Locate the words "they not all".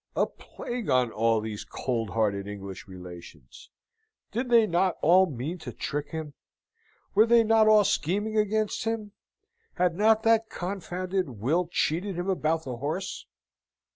4.49-5.27, 7.27-7.83